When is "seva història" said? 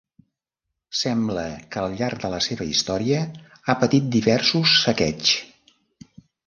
2.47-3.23